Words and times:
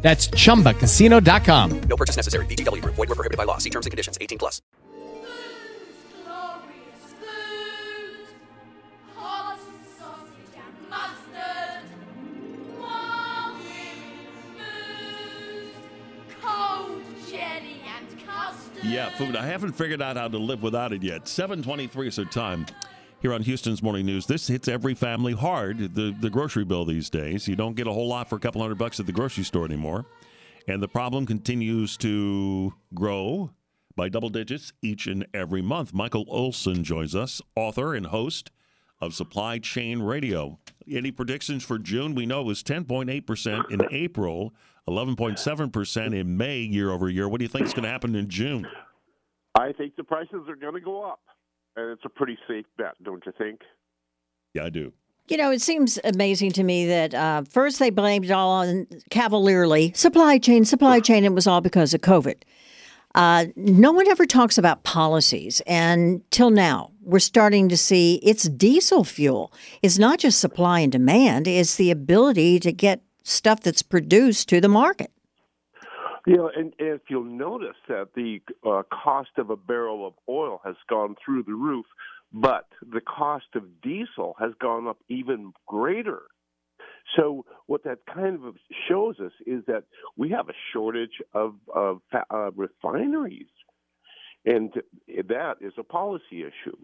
That's 0.00 0.28
chumbacasino.com. 0.28 1.80
No 1.80 1.96
purchase 1.96 2.16
necessary. 2.16 2.46
VGW 2.46 2.82
Group. 2.82 2.94
Void 2.94 3.08
were 3.08 3.14
prohibited 3.16 3.36
by 3.36 3.44
law. 3.44 3.58
See 3.58 3.70
terms 3.70 3.86
and 3.86 3.90
conditions. 3.90 4.16
18 4.20 4.38
plus. 4.38 4.62
glorious 6.24 7.14
food, 7.18 8.26
hot 9.16 9.58
sausage 9.98 10.54
and 10.54 10.88
mustard, 10.88 11.84
warm 12.78 13.60
food, 14.56 15.72
cold 16.40 17.02
jelly 17.28 17.82
and 17.84 18.24
custard. 18.24 18.84
Yeah, 18.84 19.10
food. 19.16 19.34
I 19.34 19.46
haven't 19.46 19.72
figured 19.72 20.00
out 20.00 20.16
how 20.16 20.28
to 20.28 20.38
live 20.38 20.62
without 20.62 20.92
it 20.92 21.02
yet. 21.02 21.26
723 21.26 22.08
is 22.08 22.18
our 22.20 22.24
time 22.24 22.66
here 23.20 23.32
on 23.32 23.42
Houston's 23.42 23.82
Morning 23.82 24.06
News. 24.06 24.26
This 24.26 24.46
hits 24.46 24.68
every 24.68 24.94
family 24.94 25.32
hard, 25.32 25.94
the, 25.94 26.14
the 26.20 26.30
grocery 26.30 26.64
bill 26.64 26.84
these 26.84 27.10
days. 27.10 27.48
You 27.48 27.56
don't 27.56 27.74
get 27.74 27.86
a 27.86 27.92
whole 27.92 28.08
lot 28.08 28.28
for 28.28 28.36
a 28.36 28.40
couple 28.40 28.60
hundred 28.60 28.78
bucks 28.78 29.00
at 29.00 29.06
the 29.06 29.12
grocery 29.12 29.44
store 29.44 29.64
anymore. 29.64 30.06
And 30.66 30.82
the 30.82 30.88
problem 30.88 31.26
continues 31.26 31.96
to 31.98 32.74
grow 32.94 33.50
by 33.96 34.08
double 34.08 34.28
digits 34.28 34.72
each 34.82 35.06
and 35.06 35.26
every 35.34 35.62
month. 35.62 35.92
Michael 35.92 36.26
Olson 36.28 36.84
joins 36.84 37.14
us, 37.14 37.42
author 37.56 37.94
and 37.94 38.06
host 38.06 38.50
of 39.00 39.14
Supply 39.14 39.58
Chain 39.58 40.00
Radio. 40.00 40.58
Any 40.90 41.10
predictions 41.10 41.64
for 41.64 41.78
June? 41.78 42.14
We 42.14 42.26
know 42.26 42.40
it 42.40 42.46
was 42.46 42.62
10.8% 42.62 43.70
in 43.70 43.80
April, 43.90 44.54
11.7% 44.86 46.18
in 46.18 46.36
May 46.36 46.60
year 46.60 46.90
over 46.90 47.08
year. 47.08 47.28
What 47.28 47.38
do 47.38 47.44
you 47.44 47.48
think 47.48 47.66
is 47.66 47.74
going 47.74 47.84
to 47.84 47.90
happen 47.90 48.14
in 48.14 48.28
June? 48.28 48.66
I 49.54 49.72
think 49.72 49.96
the 49.96 50.04
prices 50.04 50.48
are 50.48 50.56
going 50.56 50.74
to 50.74 50.80
go 50.80 51.02
up, 51.02 51.20
and 51.78 51.90
it's 51.90 52.04
a 52.04 52.08
pretty 52.08 52.36
safe 52.48 52.66
bet, 52.76 52.94
don't 53.02 53.24
you 53.24 53.32
think? 53.36 53.60
Yeah, 54.54 54.64
I 54.64 54.70
do. 54.70 54.92
You 55.28 55.36
know, 55.36 55.50
it 55.50 55.60
seems 55.60 55.98
amazing 56.04 56.52
to 56.52 56.64
me 56.64 56.86
that 56.86 57.14
uh, 57.14 57.42
first 57.42 57.78
they 57.78 57.90
blamed 57.90 58.24
it 58.24 58.30
all 58.30 58.50
on 58.50 58.86
cavalierly 59.10 59.92
supply 59.94 60.38
chain, 60.38 60.64
supply 60.64 61.00
chain. 61.00 61.24
It 61.24 61.34
was 61.34 61.46
all 61.46 61.60
because 61.60 61.92
of 61.92 62.00
COVID. 62.00 62.42
Uh, 63.14 63.46
no 63.56 63.92
one 63.92 64.08
ever 64.08 64.26
talks 64.26 64.58
about 64.58 64.84
policies, 64.84 65.60
and 65.66 66.22
till 66.30 66.50
now, 66.50 66.90
we're 67.02 67.18
starting 67.18 67.68
to 67.68 67.76
see 67.76 68.20
it's 68.22 68.48
diesel 68.48 69.04
fuel. 69.04 69.52
It's 69.82 69.98
not 69.98 70.18
just 70.18 70.40
supply 70.40 70.80
and 70.80 70.92
demand; 70.92 71.46
it's 71.46 71.76
the 71.76 71.90
ability 71.90 72.60
to 72.60 72.72
get 72.72 73.02
stuff 73.22 73.60
that's 73.60 73.82
produced 73.82 74.48
to 74.48 74.60
the 74.60 74.68
market. 74.68 75.10
You 76.28 76.36
know, 76.36 76.50
and, 76.54 76.74
and 76.78 76.88
if 76.90 77.00
you'll 77.08 77.24
notice 77.24 77.76
that 77.88 78.08
the 78.14 78.42
uh, 78.62 78.82
cost 78.92 79.30
of 79.38 79.48
a 79.48 79.56
barrel 79.56 80.06
of 80.06 80.12
oil 80.28 80.60
has 80.62 80.76
gone 80.90 81.16
through 81.24 81.44
the 81.44 81.54
roof, 81.54 81.86
but 82.34 82.66
the 82.82 83.00
cost 83.00 83.46
of 83.54 83.62
diesel 83.80 84.36
has 84.38 84.50
gone 84.60 84.86
up 84.86 84.98
even 85.08 85.54
greater. 85.66 86.24
So 87.16 87.46
what 87.66 87.82
that 87.84 88.00
kind 88.14 88.44
of 88.44 88.56
shows 88.90 89.18
us 89.24 89.32
is 89.46 89.62
that 89.68 89.84
we 90.18 90.28
have 90.28 90.50
a 90.50 90.58
shortage 90.74 91.22
of, 91.32 91.54
of 91.74 92.02
uh, 92.12 92.50
refineries, 92.54 93.46
and 94.44 94.70
that 95.28 95.54
is 95.62 95.72
a 95.78 95.82
policy 95.82 96.42
issue. 96.42 96.76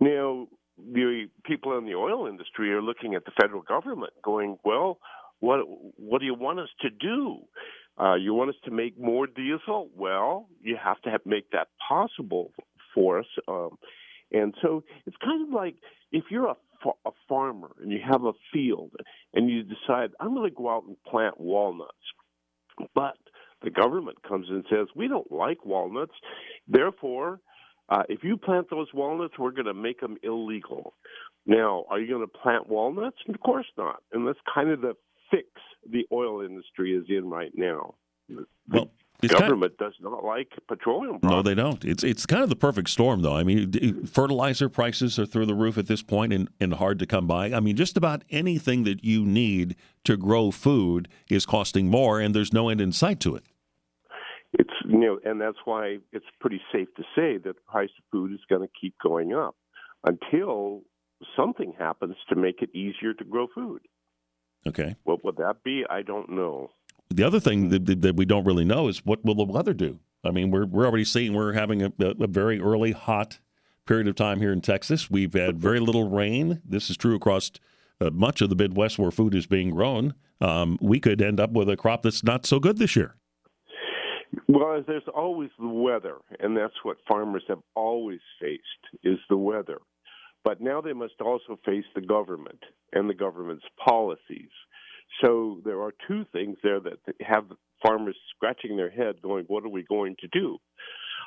Now, 0.00 0.48
the 0.76 1.28
people 1.44 1.78
in 1.78 1.84
the 1.84 1.94
oil 1.94 2.26
industry 2.26 2.72
are 2.72 2.82
looking 2.82 3.14
at 3.14 3.24
the 3.24 3.32
federal 3.40 3.62
government, 3.62 4.12
going, 4.24 4.58
"Well, 4.64 4.98
what 5.40 5.60
what 5.96 6.20
do 6.20 6.26
you 6.26 6.34
want 6.34 6.60
us 6.60 6.68
to 6.80 6.90
do? 6.90 7.38
Uh, 8.00 8.14
you 8.14 8.34
want 8.34 8.50
us 8.50 8.56
to 8.64 8.70
make 8.70 8.98
more 8.98 9.26
diesel? 9.26 9.90
Well, 9.96 10.48
you 10.62 10.76
have 10.82 11.00
to 11.02 11.10
have, 11.10 11.22
make 11.24 11.50
that 11.52 11.68
possible 11.88 12.52
for 12.94 13.18
us." 13.20 13.26
Um, 13.48 13.78
and 14.32 14.54
so 14.62 14.82
it's 15.06 15.16
kind 15.22 15.46
of 15.46 15.54
like 15.54 15.76
if 16.12 16.24
you're 16.30 16.48
a, 16.48 16.56
fa- 16.82 16.90
a 17.06 17.10
farmer 17.28 17.70
and 17.80 17.92
you 17.92 18.00
have 18.06 18.24
a 18.24 18.32
field 18.52 18.92
and 19.34 19.48
you 19.50 19.62
decide, 19.62 20.10
I'm 20.20 20.34
going 20.34 20.48
to 20.50 20.54
go 20.56 20.70
out 20.70 20.84
and 20.86 20.96
plant 21.04 21.40
walnuts. 21.40 21.92
But 22.94 23.16
the 23.62 23.70
government 23.70 24.18
comes 24.26 24.46
and 24.50 24.64
says, 24.70 24.88
we 24.94 25.08
don't 25.08 25.30
like 25.30 25.64
walnuts. 25.64 26.12
Therefore, 26.68 27.40
uh, 27.88 28.02
if 28.08 28.24
you 28.24 28.36
plant 28.36 28.68
those 28.70 28.88
walnuts, 28.92 29.34
we're 29.38 29.52
going 29.52 29.66
to 29.66 29.74
make 29.74 30.00
them 30.00 30.16
illegal. 30.22 30.94
Now, 31.46 31.84
are 31.88 32.00
you 32.00 32.08
going 32.08 32.26
to 32.26 32.38
plant 32.42 32.68
walnuts? 32.68 33.18
Of 33.28 33.40
course 33.40 33.66
not. 33.78 34.02
And 34.12 34.26
that's 34.26 34.38
kind 34.52 34.70
of 34.70 34.80
the 34.80 34.94
fix 35.30 35.48
the 35.88 36.06
oil 36.12 36.40
industry 36.42 36.92
is 36.94 37.04
in 37.08 37.28
right 37.28 37.52
now. 37.54 37.94
The 38.28 38.46
Well, 38.68 38.90
it's 39.22 39.32
kind 39.32 39.44
of- 39.44 39.48
government 39.48 39.78
does 39.78 39.94
not 40.00 40.24
like 40.24 40.52
petroleum 40.68 41.18
No, 41.22 41.42
they 41.42 41.54
don't. 41.54 41.84
It's 41.84 42.02
it's 42.04 42.26
kind 42.26 42.42
of 42.42 42.48
the 42.48 42.56
perfect 42.56 42.90
storm, 42.90 43.22
though. 43.22 43.34
I 43.36 43.44
mean, 43.44 44.04
fertilizer 44.06 44.68
prices 44.68 45.18
are 45.18 45.26
through 45.26 45.46
the 45.46 45.54
roof 45.54 45.78
at 45.78 45.86
this 45.86 46.02
point 46.02 46.32
and, 46.32 46.48
and 46.60 46.74
hard 46.74 46.98
to 46.98 47.06
come 47.06 47.26
by. 47.26 47.52
I 47.52 47.60
mean, 47.60 47.76
just 47.76 47.96
about 47.96 48.24
anything 48.30 48.84
that 48.84 49.04
you 49.04 49.24
need 49.24 49.76
to 50.04 50.16
grow 50.16 50.50
food 50.50 51.08
is 51.30 51.46
costing 51.46 51.88
more, 51.88 52.20
and 52.20 52.34
there's 52.34 52.52
no 52.52 52.68
end 52.68 52.80
in 52.80 52.92
sight 52.92 53.20
to 53.20 53.36
it. 53.36 53.44
It's 54.58 54.72
you 54.88 54.98
know, 54.98 55.18
and 55.24 55.40
that's 55.40 55.58
why 55.64 55.98
it's 56.12 56.26
pretty 56.40 56.60
safe 56.72 56.88
to 56.96 57.02
say 57.14 57.36
that 57.38 57.56
the 57.56 57.62
price 57.70 57.90
of 57.98 58.04
food 58.10 58.32
is 58.32 58.40
going 58.48 58.62
to 58.62 58.72
keep 58.80 58.94
going 59.02 59.34
up 59.34 59.56
until 60.04 60.82
something 61.36 61.72
happens 61.78 62.16
to 62.28 62.36
make 62.36 62.62
it 62.62 62.70
easier 62.74 63.12
to 63.14 63.24
grow 63.24 63.46
food. 63.54 63.82
Okay. 64.66 64.96
What 65.04 65.24
would 65.24 65.36
that 65.36 65.62
be? 65.64 65.84
I 65.88 66.02
don't 66.02 66.30
know. 66.30 66.70
The 67.10 67.22
other 67.22 67.40
thing 67.40 67.68
that, 67.68 68.02
that- 68.02 68.16
we 68.16 68.24
don't 68.24 68.44
really 68.44 68.64
know 68.64 68.88
is 68.88 69.04
what 69.04 69.24
will 69.24 69.34
the 69.34 69.44
weather 69.44 69.74
do. 69.74 70.00
I 70.24 70.30
mean, 70.32 70.50
we're 70.50 70.66
we're 70.66 70.86
already 70.86 71.04
seeing 71.04 71.34
we're 71.34 71.52
having 71.52 71.82
a, 71.82 71.92
a, 72.00 72.24
a 72.24 72.26
very 72.26 72.60
early 72.60 72.90
hot 72.92 73.38
period 73.86 74.08
of 74.08 74.16
time 74.16 74.40
here 74.40 74.52
in 74.52 74.60
Texas. 74.60 75.08
We've 75.08 75.32
had 75.32 75.58
very 75.60 75.78
little 75.78 76.10
rain. 76.10 76.60
This 76.64 76.90
is 76.90 76.96
true 76.96 77.14
across 77.14 77.52
uh, 78.00 78.10
much 78.10 78.40
of 78.40 78.50
the 78.50 78.56
Midwest 78.56 78.98
where 78.98 79.10
food 79.12 79.34
is 79.34 79.46
being 79.46 79.70
grown. 79.70 80.14
Um, 80.40 80.78
we 80.80 80.98
could 80.98 81.22
end 81.22 81.38
up 81.38 81.52
with 81.52 81.68
a 81.70 81.76
crop 81.76 82.02
that's 82.02 82.24
not 82.24 82.44
so 82.44 82.58
good 82.58 82.78
this 82.78 82.96
year. 82.96 83.14
Well, 84.48 84.82
there's 84.86 85.02
always 85.14 85.50
the 85.58 85.68
weather, 85.68 86.16
and 86.40 86.56
that's 86.56 86.74
what 86.82 86.98
farmers 87.08 87.44
have 87.48 87.60
always 87.74 88.20
faced 88.40 88.62
is 89.02 89.18
the 89.30 89.36
weather. 89.36 89.78
But 90.46 90.60
now 90.60 90.80
they 90.80 90.92
must 90.92 91.20
also 91.20 91.58
face 91.64 91.84
the 91.96 92.00
government 92.00 92.62
and 92.92 93.10
the 93.10 93.14
government's 93.14 93.64
policies. 93.84 94.52
So 95.20 95.60
there 95.64 95.80
are 95.80 95.92
two 96.06 96.24
things 96.30 96.56
there 96.62 96.78
that 96.78 97.00
have 97.20 97.46
farmers 97.84 98.16
scratching 98.30 98.76
their 98.76 98.88
head, 98.88 99.20
going, 99.22 99.46
"What 99.46 99.64
are 99.64 99.68
we 99.68 99.82
going 99.82 100.14
to 100.20 100.28
do?" 100.28 100.58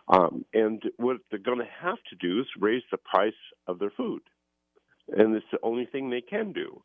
Um, 0.07 0.46
and 0.53 0.81
what 0.96 1.18
they're 1.30 1.47
going 1.50 1.59
to 1.59 1.66
have 1.66 2.02
to 2.12 2.16
do 2.16 2.40
is 2.40 2.47
raise 2.57 2.84
the 2.91 2.97
price 2.97 3.41
of 3.68 3.78
their 3.80 3.90
food, 3.90 4.22
and 5.09 5.36
it's 5.36 5.51
the 5.51 5.59
only 5.63 5.86
thing 5.86 6.09
they 6.09 6.22
can 6.22 6.53
do. 6.53 6.81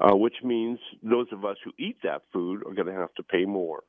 Uh, 0.00 0.16
which 0.16 0.42
means 0.42 0.80
those 1.02 1.30
of 1.32 1.44
us 1.44 1.58
who 1.62 1.72
eat 1.78 1.98
that 2.02 2.22
food 2.32 2.66
are 2.66 2.74
going 2.74 2.88
to 2.88 3.00
have 3.04 3.14
to 3.14 3.22
pay 3.22 3.44
more. 3.44 3.84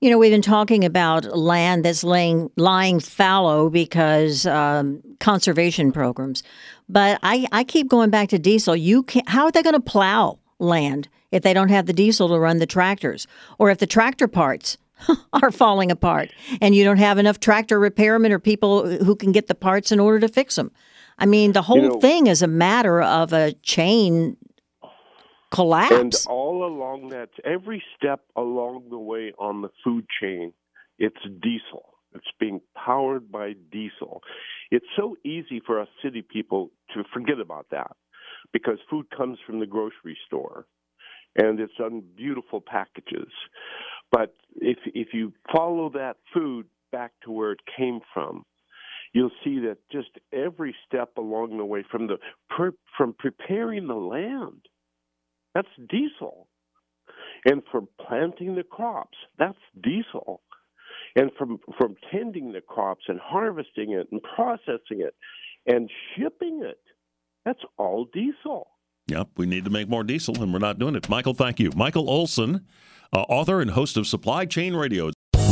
You 0.00 0.08
know, 0.08 0.16
we've 0.16 0.32
been 0.32 0.40
talking 0.40 0.86
about 0.86 1.36
land 1.36 1.84
that's 1.84 2.02
laying 2.02 2.50
lying 2.56 3.00
fallow 3.00 3.68
because 3.68 4.46
um, 4.46 5.02
conservation 5.20 5.92
programs, 5.92 6.42
but 6.88 7.18
I, 7.22 7.46
I 7.52 7.64
keep 7.64 7.88
going 7.88 8.08
back 8.08 8.30
to 8.30 8.38
diesel. 8.38 8.74
You 8.74 9.02
can 9.02 9.22
how 9.26 9.44
are 9.44 9.52
they 9.52 9.62
going 9.62 9.74
to 9.74 9.80
plow 9.80 10.38
land 10.58 11.08
if 11.32 11.42
they 11.42 11.52
don't 11.52 11.68
have 11.68 11.84
the 11.84 11.92
diesel 11.92 12.28
to 12.28 12.38
run 12.38 12.60
the 12.60 12.66
tractors, 12.66 13.26
or 13.58 13.68
if 13.70 13.76
the 13.76 13.86
tractor 13.86 14.26
parts 14.26 14.78
are 15.34 15.50
falling 15.50 15.90
apart 15.90 16.30
and 16.62 16.74
you 16.74 16.82
don't 16.82 16.96
have 16.96 17.18
enough 17.18 17.38
tractor 17.38 17.78
repairmen 17.78 18.30
or 18.30 18.38
people 18.38 18.88
who 19.04 19.14
can 19.14 19.32
get 19.32 19.48
the 19.48 19.54
parts 19.54 19.92
in 19.92 20.00
order 20.00 20.18
to 20.20 20.28
fix 20.28 20.54
them? 20.54 20.70
I 21.18 21.26
mean, 21.26 21.52
the 21.52 21.60
whole 21.60 21.76
know- 21.82 22.00
thing 22.00 22.26
is 22.26 22.40
a 22.40 22.46
matter 22.46 23.02
of 23.02 23.34
a 23.34 23.52
chain 23.62 24.38
collapse. 25.50 25.92
And 25.92 26.14
all 26.28 26.64
along 26.64 27.08
that, 27.10 27.30
every 27.44 27.82
step 27.96 28.20
along 28.36 28.88
the 28.90 28.98
way 28.98 29.32
on 29.38 29.62
the 29.62 29.70
food 29.84 30.06
chain, 30.20 30.52
it's 30.98 31.20
diesel. 31.42 31.94
It's 32.14 32.26
being 32.38 32.60
powered 32.76 33.30
by 33.30 33.54
diesel. 33.70 34.22
It's 34.70 34.86
so 34.96 35.16
easy 35.24 35.60
for 35.64 35.80
us 35.80 35.88
city 36.02 36.22
people 36.22 36.70
to 36.94 37.04
forget 37.12 37.38
about 37.40 37.66
that 37.70 37.92
because 38.52 38.78
food 38.88 39.06
comes 39.16 39.38
from 39.46 39.60
the 39.60 39.66
grocery 39.66 40.16
store 40.26 40.66
and 41.36 41.60
it's 41.60 41.72
on 41.80 42.02
beautiful 42.16 42.60
packages. 42.60 43.30
But 44.10 44.34
if 44.56 44.78
if 44.86 45.08
you 45.12 45.32
follow 45.54 45.90
that 45.90 46.16
food 46.34 46.66
back 46.90 47.12
to 47.24 47.30
where 47.30 47.52
it 47.52 47.60
came 47.76 48.00
from, 48.12 48.44
you'll 49.12 49.30
see 49.44 49.60
that 49.60 49.78
just 49.92 50.10
every 50.32 50.74
step 50.86 51.10
along 51.16 51.58
the 51.58 51.64
way 51.64 51.84
from 51.88 52.08
the 52.08 52.16
from 52.96 53.14
preparing 53.18 53.86
the 53.86 53.94
land 53.94 54.62
that's 55.54 55.68
diesel. 55.88 56.46
And 57.44 57.62
for 57.70 57.82
planting 58.06 58.54
the 58.54 58.62
crops, 58.62 59.16
that's 59.38 59.58
diesel. 59.82 60.42
And 61.16 61.30
from 61.38 61.58
from 61.78 61.96
tending 62.12 62.52
the 62.52 62.60
crops 62.60 63.04
and 63.08 63.18
harvesting 63.18 63.92
it 63.92 64.08
and 64.12 64.20
processing 64.22 65.00
it 65.00 65.14
and 65.66 65.90
shipping 66.14 66.62
it, 66.62 66.80
that's 67.44 67.62
all 67.78 68.06
diesel. 68.12 68.68
Yep, 69.08 69.28
we 69.36 69.46
need 69.46 69.64
to 69.64 69.70
make 69.70 69.88
more 69.88 70.04
diesel, 70.04 70.40
and 70.40 70.52
we're 70.52 70.60
not 70.60 70.78
doing 70.78 70.94
it. 70.94 71.08
Michael, 71.08 71.34
thank 71.34 71.58
you. 71.58 71.70
Michael 71.74 72.08
Olson, 72.08 72.66
uh, 73.12 73.22
author 73.22 73.60
and 73.60 73.72
host 73.72 73.96
of 73.96 74.06
Supply 74.06 74.44
Chain 74.46 74.74
Radio. 74.74 75.10